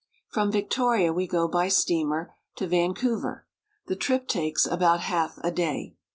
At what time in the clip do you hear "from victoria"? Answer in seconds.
0.29-1.13